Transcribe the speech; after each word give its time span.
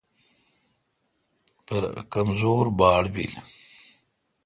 پرہ 1.65 2.01
کمزور 2.13 2.65
باڑ 2.79 3.03
بل۔ 3.13 3.31